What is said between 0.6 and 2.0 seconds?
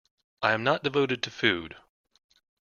not devoted to food!